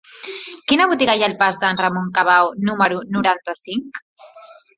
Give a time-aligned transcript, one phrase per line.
[0.71, 4.03] Quina botiga hi ha al pas de Ramon Cabau número noranta-cinc?